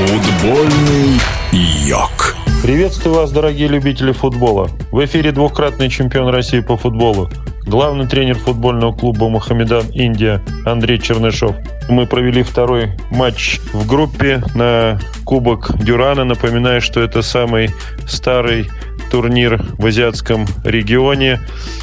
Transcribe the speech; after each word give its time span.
Футбольный 0.00 1.20
йог. 1.52 2.34
Приветствую 2.62 3.16
вас, 3.16 3.32
дорогие 3.32 3.68
любители 3.68 4.12
футбола. 4.12 4.70
В 4.90 5.04
эфире 5.04 5.30
двукратный 5.30 5.90
чемпион 5.90 6.28
России 6.28 6.60
по 6.60 6.78
футболу, 6.78 7.28
главный 7.66 8.08
тренер 8.08 8.36
футбольного 8.36 8.96
клуба 8.96 9.28
«Мухаммедан 9.28 9.90
Индия» 9.92 10.40
Андрей 10.64 10.98
Чернышов. 10.98 11.54
Мы 11.90 12.06
провели 12.06 12.42
второй 12.42 12.92
матч 13.10 13.60
в 13.74 13.86
группе 13.86 14.42
на 14.54 14.98
Кубок 15.26 15.76
Дюрана. 15.84 16.24
Напоминаю, 16.24 16.80
что 16.80 17.02
это 17.02 17.20
самый 17.20 17.68
старый 18.08 18.70
турнир 19.10 19.62
в 19.76 19.84
азиатском 19.84 20.46
регионе. 20.64 21.40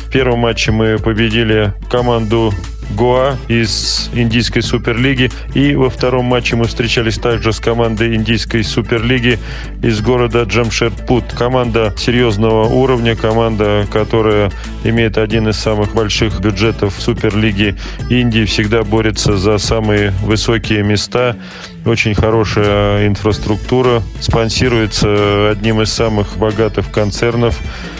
В 0.07 0.11
первом 0.11 0.39
матче 0.39 0.71
мы 0.71 0.97
победили 0.97 1.71
команду 1.87 2.51
Гоа 2.91 3.37
из 3.47 4.09
Индийской 4.13 4.61
Суперлиги. 4.61 5.29
И 5.53 5.75
во 5.75 5.89
втором 5.89 6.25
матче 6.25 6.55
мы 6.55 6.65
встречались 6.65 7.17
также 7.17 7.53
с 7.53 7.59
командой 7.59 8.15
Индийской 8.15 8.63
Суперлиги 8.63 9.39
из 9.81 10.01
города 10.01 10.43
Джамшедпут. 10.43 11.33
Команда 11.33 11.93
серьезного 11.97 12.65
уровня, 12.65 13.15
команда, 13.15 13.85
которая 13.91 14.51
имеет 14.83 15.17
один 15.17 15.47
из 15.47 15.57
самых 15.57 15.93
больших 15.93 16.39
бюджетов 16.39 16.93
Суперлиги 16.97 17.75
Индии, 18.09 18.45
всегда 18.45 18.83
борется 18.83 19.37
за 19.37 19.57
самые 19.57 20.11
высокие 20.23 20.83
места. 20.83 21.35
Очень 21.85 22.15
хорошая 22.15 23.07
инфраструктура, 23.07 24.01
спонсируется 24.19 25.51
одним 25.51 25.81
из 25.81 25.91
самых 25.91 26.37
богатых 26.37 26.91
концернов 26.91 27.57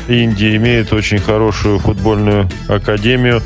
Индии, 0.09 0.57
имеет 0.57 0.91
очень 0.91 1.20
хорошую 1.20 1.79
футбольную 1.79 2.49
академию. 2.67 3.41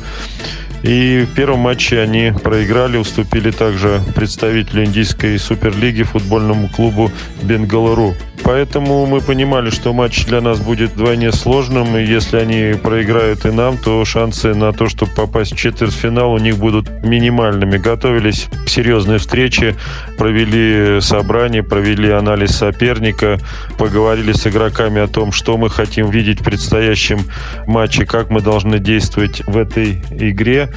И 0.82 1.26
в 1.30 1.34
первом 1.34 1.60
матче 1.60 2.00
они 2.00 2.32
проиграли, 2.32 2.96
уступили 2.96 3.50
также 3.50 4.02
представителю 4.14 4.84
индийской 4.84 5.38
суперлиги 5.38 6.02
футбольному 6.02 6.68
клубу 6.68 7.10
Бенгалуру. 7.42 8.14
Поэтому 8.44 9.06
мы 9.06 9.20
понимали, 9.20 9.70
что 9.70 9.92
матч 9.92 10.24
для 10.26 10.40
нас 10.40 10.58
будет 10.58 10.92
вдвойне 10.92 11.32
сложным, 11.32 11.96
и 11.96 12.04
если 12.04 12.38
они 12.38 12.74
проиграют 12.74 13.46
и 13.46 13.50
нам, 13.50 13.78
то 13.78 14.04
шансы 14.04 14.54
на 14.54 14.72
то, 14.72 14.88
чтобы 14.88 15.12
попасть 15.12 15.54
в 15.54 15.56
четвертьфинал 15.56 16.32
у 16.32 16.38
них 16.38 16.58
будут 16.58 16.90
минимальными. 17.04 17.78
Готовились 17.78 18.48
к 18.66 18.68
серьезной 18.68 19.18
встрече, 19.18 19.76
провели 20.18 21.00
собрание, 21.00 21.62
провели 21.62 22.10
анализ 22.10 22.56
соперника, 22.56 23.38
поговорили 23.78 24.32
с 24.32 24.46
игроками 24.46 25.00
о 25.00 25.06
том, 25.06 25.32
что 25.32 25.56
мы 25.56 25.70
хотим 25.70 26.10
видеть 26.10 26.40
в 26.40 26.44
предстоящем 26.44 27.20
матче, 27.66 28.06
как 28.06 28.30
мы 28.30 28.40
должны 28.40 28.78
действовать 28.78 29.42
в 29.46 29.56
этой 29.56 30.02
игре. 30.10 30.68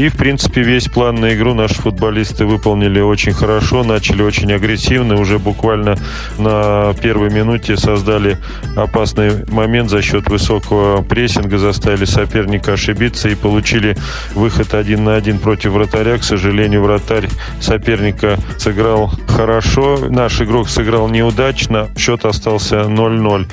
И, 0.00 0.08
в 0.08 0.16
принципе, 0.16 0.62
весь 0.62 0.88
план 0.88 1.16
на 1.16 1.34
игру 1.34 1.52
наши 1.52 1.74
футболисты 1.74 2.46
выполнили 2.46 3.00
очень 3.00 3.34
хорошо, 3.34 3.84
начали 3.84 4.22
очень 4.22 4.50
агрессивно, 4.50 5.20
уже 5.20 5.38
буквально 5.38 5.94
на 6.38 6.94
первой 7.02 7.30
минуте 7.30 7.76
создали 7.76 8.38
опасный 8.76 9.44
момент 9.52 9.90
за 9.90 10.00
счет 10.00 10.26
высокого 10.30 11.02
прессинга, 11.02 11.58
заставили 11.58 12.06
соперника 12.06 12.72
ошибиться 12.72 13.28
и 13.28 13.34
получили 13.34 13.94
выход 14.32 14.72
один 14.72 15.04
на 15.04 15.16
один 15.16 15.38
против 15.38 15.72
вратаря. 15.72 16.16
К 16.16 16.24
сожалению, 16.24 16.82
вратарь 16.82 17.28
соперника 17.60 18.38
сыграл 18.56 19.12
хорошо, 19.28 19.98
наш 20.08 20.40
игрок 20.40 20.70
сыграл 20.70 21.10
неудачно, 21.10 21.90
счет 21.98 22.24
остался 22.24 22.84
0-0. 22.84 23.46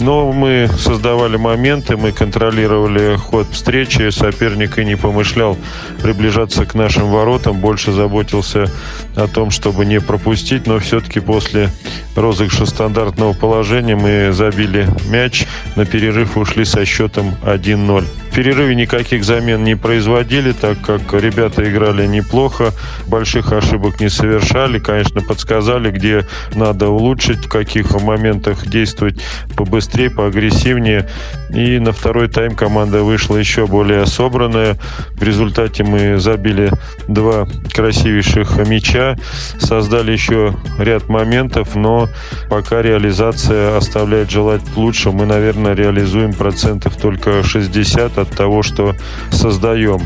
Но 0.00 0.32
мы 0.32 0.68
создавали 0.76 1.36
моменты, 1.36 1.96
мы 1.96 2.10
контролировали 2.10 3.14
ход 3.14 3.46
встречи, 3.52 4.10
соперник 4.10 4.80
и 4.80 4.84
не 4.84 4.96
помышлял 4.96 5.56
приближаться 6.00 6.64
к 6.64 6.74
нашим 6.74 7.10
воротам, 7.10 7.58
больше 7.58 7.92
заботился 7.92 8.70
о 9.16 9.26
том, 9.26 9.50
чтобы 9.50 9.84
не 9.84 10.00
пропустить, 10.00 10.66
но 10.66 10.78
все-таки 10.78 11.20
после 11.20 11.70
розыгрыша 12.16 12.66
стандартного 12.66 13.32
положения 13.32 13.96
мы 13.96 14.32
забили 14.32 14.88
мяч, 15.08 15.46
на 15.76 15.84
перерыв 15.84 16.36
ушли 16.36 16.64
со 16.64 16.84
счетом 16.84 17.34
1-0. 17.44 18.21
Перерыве 18.34 18.74
никаких 18.74 19.24
замен 19.24 19.62
не 19.62 19.76
производили, 19.76 20.52
так 20.52 20.80
как 20.80 21.12
ребята 21.12 21.68
играли 21.68 22.06
неплохо, 22.06 22.72
больших 23.06 23.52
ошибок 23.52 24.00
не 24.00 24.08
совершали, 24.08 24.78
конечно, 24.78 25.20
подсказали, 25.20 25.90
где 25.90 26.26
надо 26.54 26.88
улучшить, 26.88 27.44
в 27.44 27.48
каких 27.48 27.90
моментах 28.00 28.66
действовать 28.66 29.22
побыстрее, 29.54 30.08
поагрессивнее. 30.08 31.10
И 31.54 31.78
на 31.78 31.92
второй 31.92 32.28
тайм 32.28 32.54
команда 32.54 33.02
вышла 33.02 33.36
еще 33.36 33.66
более 33.66 34.06
собранная. 34.06 34.78
В 35.12 35.22
результате 35.22 35.84
мы 35.84 36.18
забили 36.18 36.72
два 37.08 37.46
красивейших 37.74 38.56
мяча, 38.66 39.16
создали 39.58 40.12
еще 40.12 40.56
ряд 40.78 41.10
моментов, 41.10 41.74
но 41.74 42.08
пока 42.48 42.80
реализация 42.80 43.76
оставляет 43.76 44.30
желать 44.30 44.62
лучше. 44.74 45.10
Мы, 45.10 45.26
наверное, 45.26 45.74
реализуем 45.74 46.32
процентов 46.32 46.96
только 46.96 47.42
60 47.42 48.21
от 48.22 48.30
того, 48.30 48.62
что 48.62 48.94
создаем. 49.30 50.00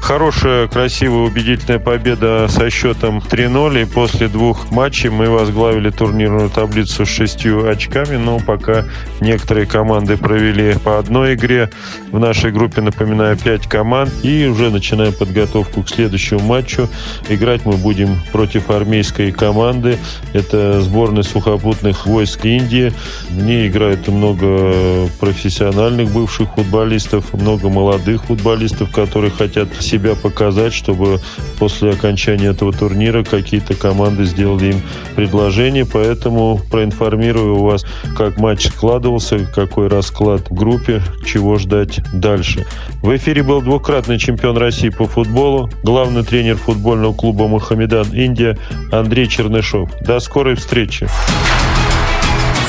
Хорошая, 0.00 0.68
красивая, 0.68 1.28
убедительная 1.28 1.78
победа 1.78 2.46
со 2.48 2.70
счетом 2.70 3.18
3-0. 3.18 3.82
И 3.82 3.84
после 3.84 4.28
двух 4.28 4.70
матчей 4.70 5.10
мы 5.10 5.28
возглавили 5.28 5.90
турнирную 5.90 6.50
таблицу 6.50 7.06
с 7.06 7.08
шестью 7.08 7.68
очками. 7.68 8.16
Но 8.16 8.38
пока 8.38 8.84
некоторые 9.20 9.66
команды 9.66 10.16
провели 10.16 10.74
по 10.84 10.98
одной 10.98 11.34
игре. 11.34 11.70
В 12.10 12.18
нашей 12.18 12.50
группе, 12.52 12.80
напоминаю, 12.80 13.36
пять 13.36 13.68
команд. 13.68 14.10
И 14.22 14.46
уже 14.46 14.70
начинаем 14.70 15.12
подготовку 15.12 15.82
к 15.82 15.88
следующему 15.88 16.40
матчу. 16.40 16.88
Играть 17.28 17.64
мы 17.64 17.76
будем 17.76 18.16
против 18.32 18.70
армейской 18.70 19.30
команды. 19.30 19.98
Это 20.32 20.80
сборная 20.80 21.22
сухопутных 21.22 22.06
войск 22.06 22.44
Индии. 22.44 22.92
В 23.30 23.42
ней 23.42 23.68
играет 23.68 24.08
много 24.08 25.08
профессиональных 25.20 26.10
бывших 26.10 26.54
футболистов, 26.54 27.32
много 27.32 27.51
много 27.52 27.68
молодых 27.68 28.24
футболистов, 28.24 28.90
которые 28.90 29.30
хотят 29.30 29.68
себя 29.80 30.14
показать, 30.14 30.72
чтобы 30.72 31.20
после 31.58 31.90
окончания 31.90 32.46
этого 32.46 32.72
турнира 32.72 33.24
какие-то 33.24 33.74
команды 33.74 34.24
сделали 34.24 34.72
им 34.72 34.82
предложение. 35.14 35.84
Поэтому 35.84 36.60
проинформирую 36.70 37.58
вас, 37.58 37.84
как 38.16 38.38
матч 38.38 38.68
складывался, 38.68 39.40
какой 39.54 39.88
расклад 39.88 40.48
в 40.48 40.54
группе, 40.54 41.02
чего 41.26 41.58
ждать 41.58 42.00
дальше. 42.14 42.66
В 43.02 43.14
эфире 43.16 43.42
был 43.42 43.60
двукратный 43.60 44.18
чемпион 44.18 44.56
России 44.56 44.88
по 44.88 45.06
футболу, 45.06 45.70
главный 45.82 46.24
тренер 46.24 46.56
футбольного 46.56 47.12
клуба 47.12 47.48
«Мухаммедан 47.48 48.12
Индия» 48.14 48.56
Андрей 48.90 49.26
Чернышов. 49.28 49.90
До 50.00 50.20
скорой 50.20 50.54
встречи. 50.54 51.06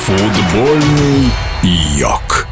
Футбольный 0.05 1.31
йог. 1.97 2.42